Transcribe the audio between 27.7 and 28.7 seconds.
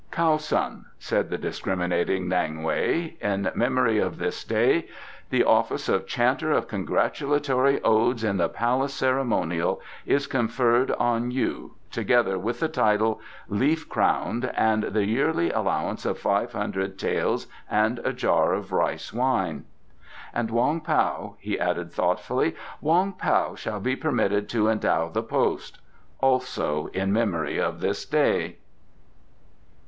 this day."